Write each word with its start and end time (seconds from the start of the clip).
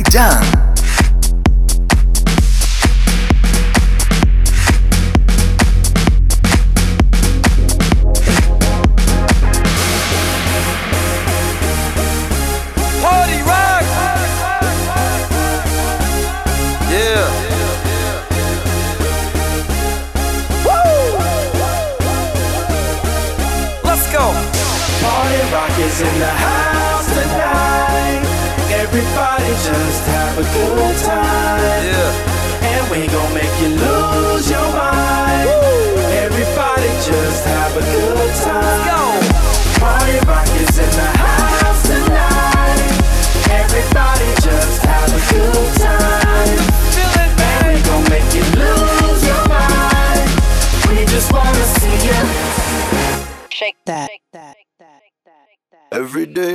done. 0.00 0.71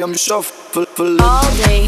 I'm 0.04 0.14
shuffling. 0.14 0.86
All 1.22 1.56
day. 1.58 1.88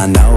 I 0.00 0.06
know 0.06 0.27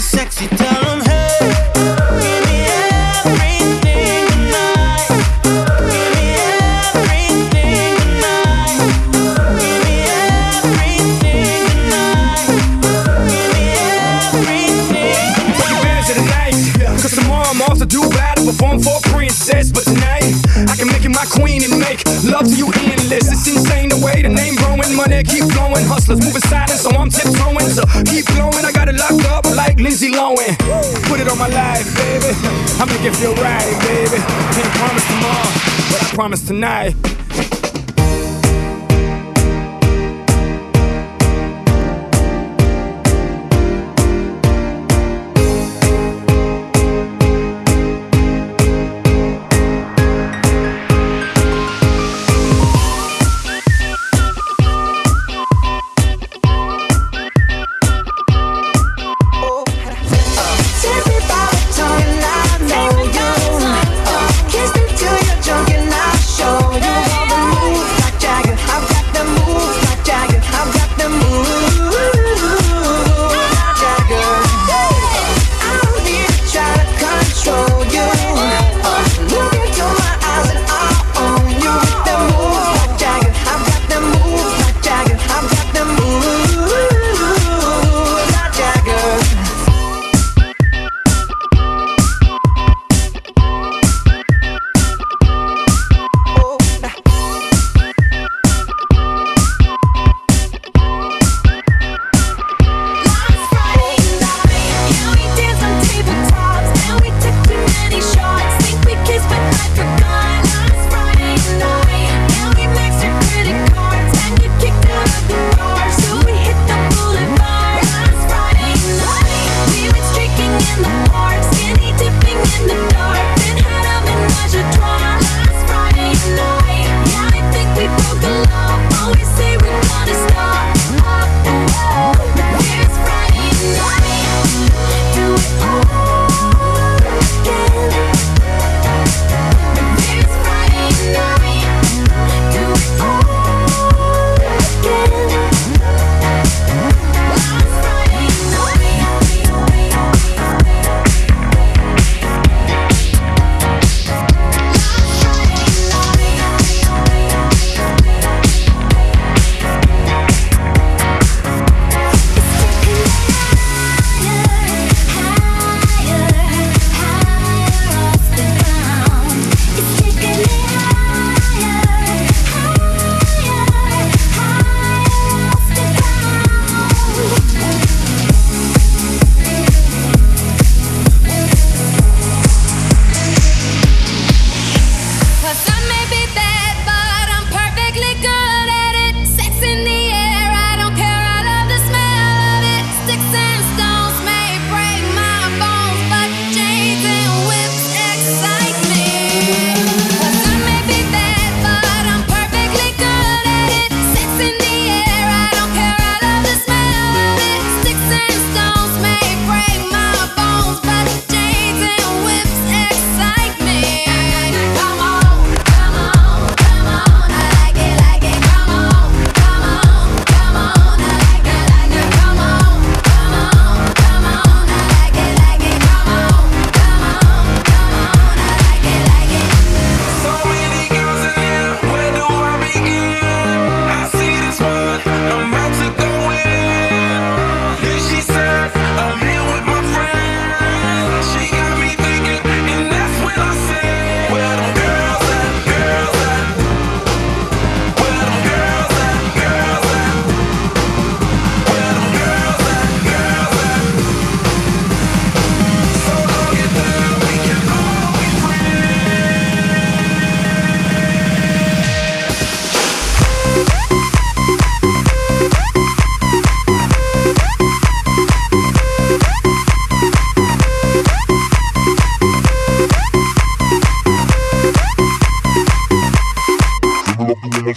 sexy, 0.00 0.48
tell 0.56 0.82
them 0.84 1.00
hey. 1.02 1.16
perform 18.46 18.80
for 18.80 18.96
a 18.96 19.00
princess, 19.14 19.70
but 19.70 19.84
tonight 19.84 20.24
I 20.66 20.74
can 20.74 20.88
make 20.88 21.04
you 21.04 21.10
my 21.10 21.24
queen 21.30 21.62
and 21.62 21.78
make 21.78 22.02
love 22.24 22.48
to 22.48 22.56
you 22.56 22.66
endless. 22.82 23.30
It's 23.30 23.46
insane 23.46 23.90
the 23.90 24.00
way 24.04 24.22
the 24.22 24.28
name 24.30 24.56
growing, 24.56 24.80
money 24.96 25.22
keep 25.22 25.44
flowing, 25.52 25.84
hustlers 25.86 26.18
moving 26.24 26.40
silent, 26.42 26.80
so 26.80 26.90
I'm 26.90 27.10
tiptoeing 27.10 27.68
to 27.76 27.86
Lindsay 29.90 30.12
Lohan. 30.12 30.56
Put 31.08 31.18
it 31.18 31.28
on 31.28 31.36
my 31.36 31.48
life, 31.48 31.84
baby. 31.96 32.32
I'ma 32.78 32.92
make 32.92 33.02
it 33.06 33.16
feel 33.16 33.34
right, 33.34 33.76
baby. 33.88 34.22
Can't 34.54 34.74
promise 34.78 35.04
tomorrow, 35.04 35.82
but 35.90 36.02
I 36.04 36.14
promise 36.14 36.42
tonight. 36.46 37.59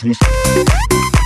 of 0.01 1.22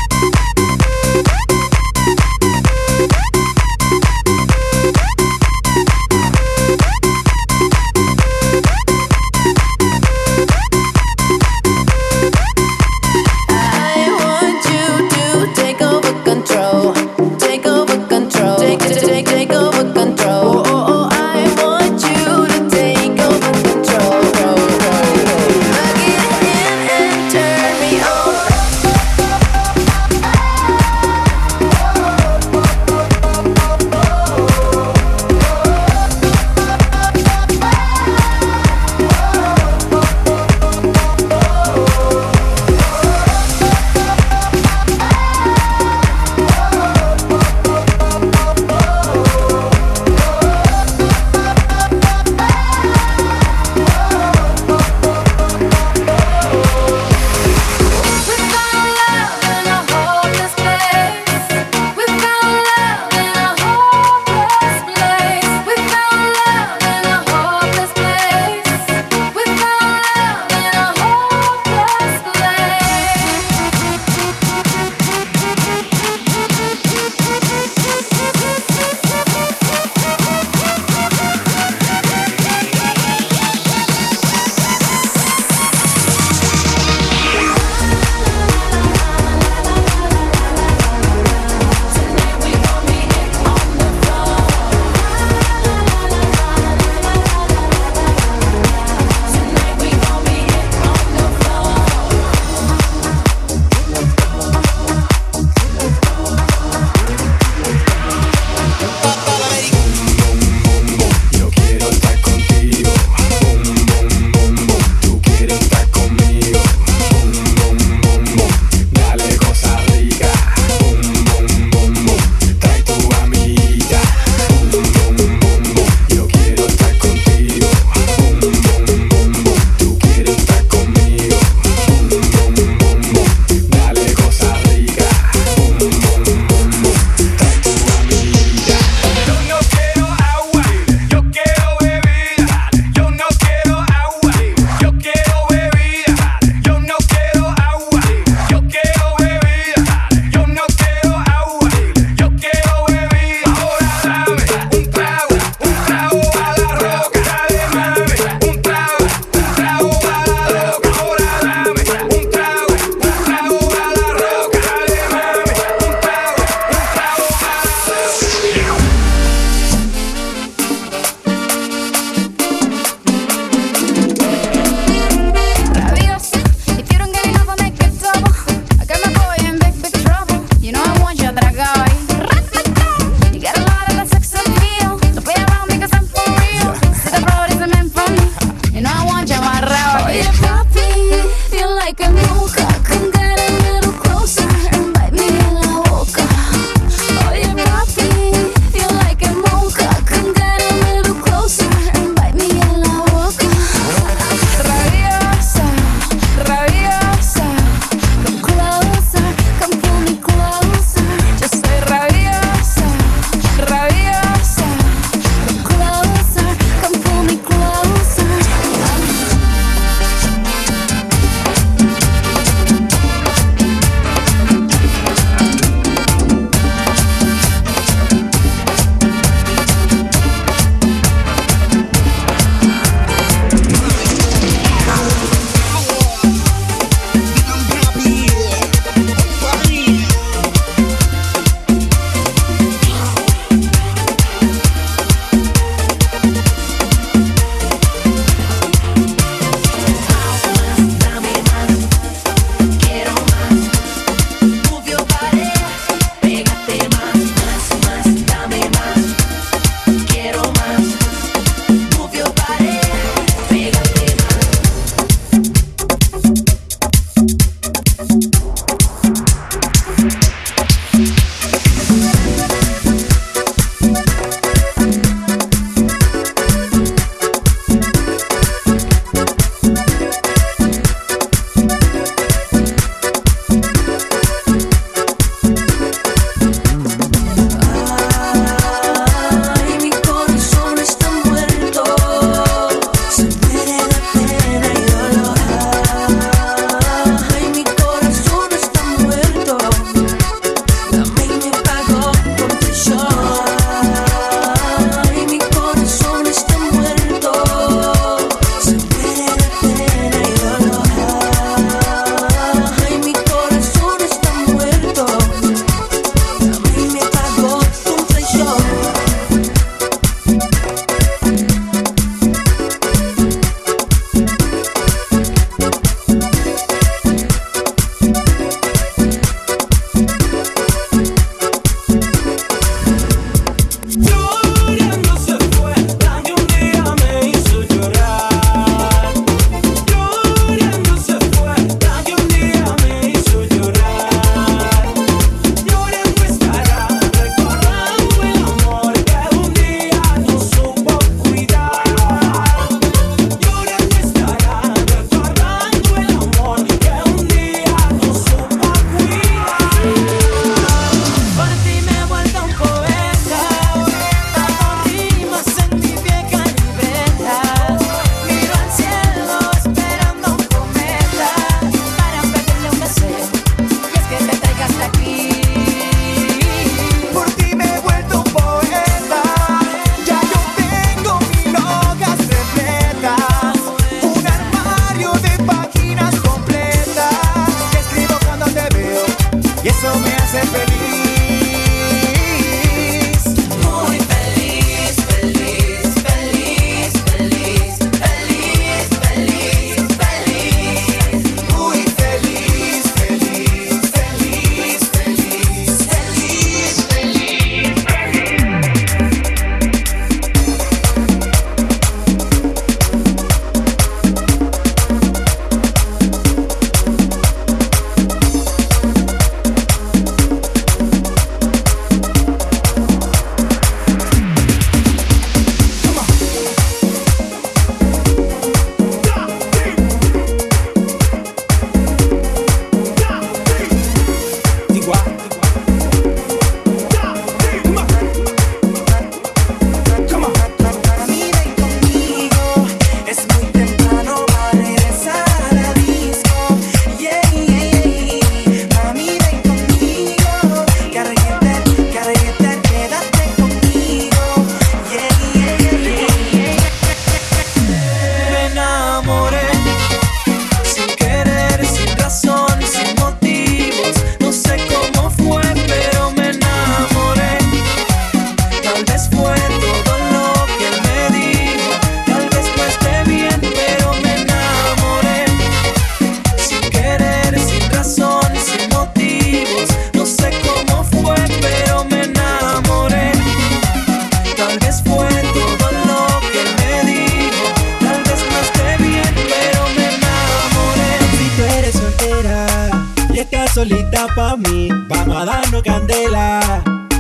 mí. 494.38 494.70
Vamos 494.90 495.16
a 495.18 495.26
darnos 495.26 495.64
candela. 495.64 496.40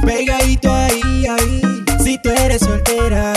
Pegadito 0.05 0.73
ahí, 0.73 1.25
ahí. 1.29 1.61
Si 2.03 2.17
tú 2.23 2.29
eres 2.29 2.61
soltera 2.61 3.33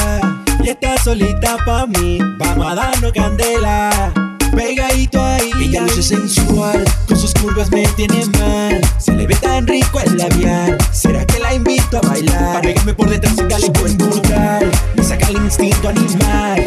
y 0.64 0.68
estás 0.70 1.04
solita 1.04 1.56
pa' 1.66 1.86
mí. 1.86 2.18
Vamos 2.38 2.66
a 2.66 2.74
darnos 2.74 3.12
candela. 3.12 4.12
Pegadito 4.56 5.20
ahí. 5.22 5.50
Ella 5.60 5.82
luce 5.82 6.02
sensual, 6.02 6.82
con 7.06 7.16
sus 7.18 7.34
curvas 7.34 7.70
me 7.70 7.84
tiene 7.96 8.24
mal. 8.38 8.80
Se 8.98 9.12
le 9.12 9.26
ve 9.26 9.34
tan 9.36 9.66
rico 9.66 10.00
el 10.00 10.16
labial. 10.16 10.78
¿Será 10.92 11.24
que 11.26 11.38
la 11.38 11.52
invito 11.54 11.98
a 11.98 12.00
bailar? 12.00 12.44
Para 12.48 12.60
pegarme 12.62 12.94
por 12.94 13.10
detrás 13.10 13.34
y 13.38 13.42
darle 13.44 13.68
buen 13.78 13.96
brutal. 13.98 14.70
Me 14.96 15.02
saca 15.04 15.28
el 15.28 15.36
instinto 15.36 15.88
animal. 15.90 16.66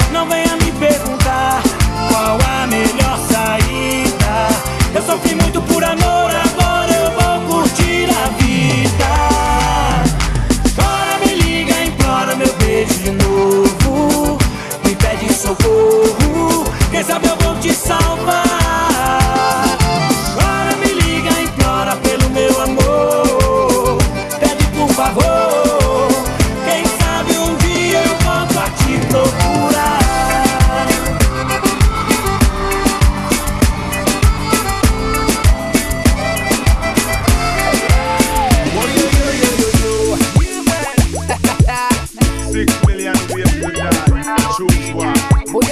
sofri 5.11 5.35
muito 5.35 5.61
por 5.63 5.83
amor 5.83 6.31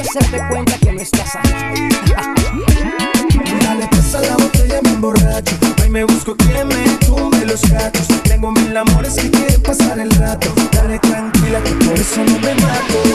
hacerte 0.10 0.39
cuenta 0.50 0.74
que 0.80 0.91
no 0.91 1.02
estás 1.02 1.36
ahí. 1.36 1.89
Dale 3.65 3.88
pasa 3.88 4.17
a 4.17 4.22
la 4.22 4.38
botella, 4.38 4.82
me 4.84 4.89
emborracho. 4.89 5.56
Ahí 5.84 5.89
me 5.89 6.04
busco 6.04 6.36
que 6.36 6.45
me 6.65 6.98
tumbe 7.06 7.45
los 7.45 7.62
gatos. 7.69 8.08
Tengo 8.24 8.52
mil 8.52 8.76
amores 8.76 9.13
que 9.15 9.30
quieren 9.30 9.62
pasar 9.62 10.00
el 10.00 10.10
rato. 10.12 10.48
Dale 10.72 10.98
tranquila, 11.00 11.60
que 11.63 11.72
por 11.86 11.93
eso 11.93 12.24
no 12.24 12.39
me 12.39 12.56
mato. 12.56 13.09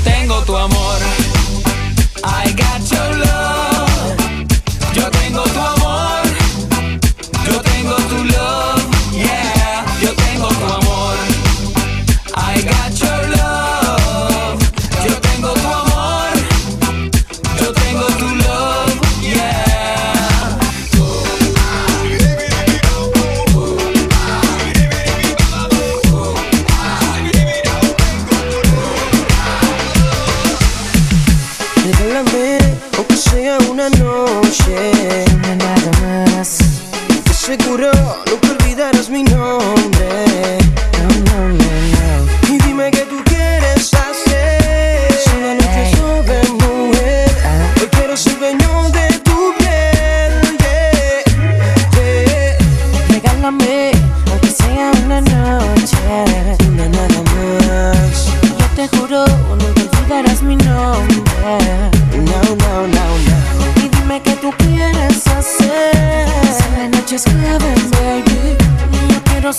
tengo 0.00 0.42
tu 0.44 0.56
amor. 0.56 0.98
I 2.24 2.52
got 2.56 2.90
your 2.90 2.98
love 3.08 3.13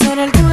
en 0.03 0.19
el 0.19 0.44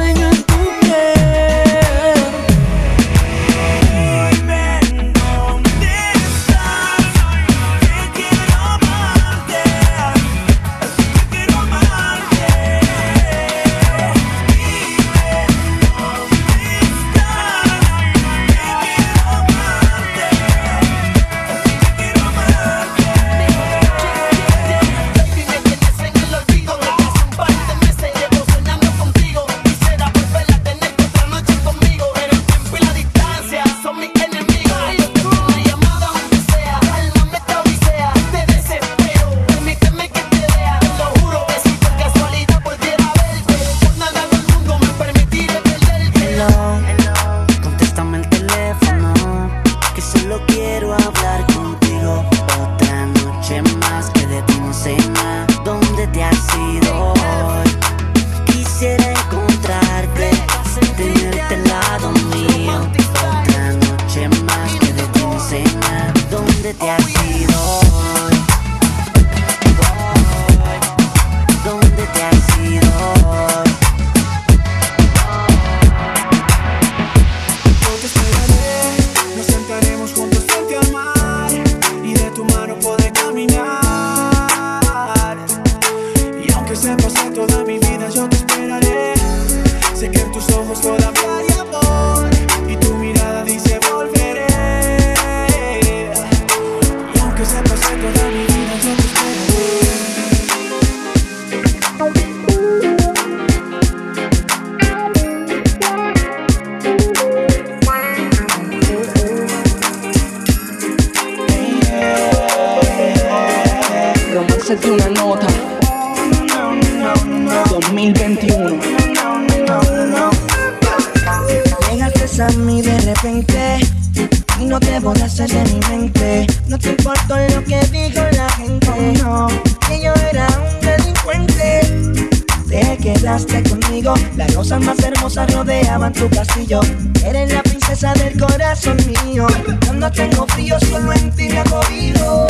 Cuando 139.87 140.11
tengo 140.11 140.45
frío, 140.49 140.77
solo 140.91 141.13
en 141.13 141.31
ti 141.31 141.49
me 141.49 141.59
acogido. 141.59 142.45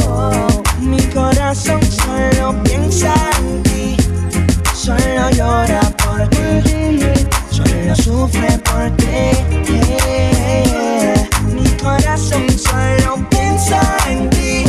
Mi 0.81 1.01
corazón 1.13 1.79
solo 1.83 2.53
piensa 2.63 3.13
en 3.39 3.63
ti. 3.63 3.95
Solo 4.75 5.29
llora 5.35 5.79
por 6.03 6.27
ti. 6.29 6.97
Solo 7.49 7.95
sufre 7.95 8.57
por 8.59 8.89
ti. 8.97 9.63
Mi 11.53 11.69
corazón 11.81 12.45
solo 12.49 13.29
piensa 13.29 13.79
en 14.09 14.29
ti. 14.31 14.65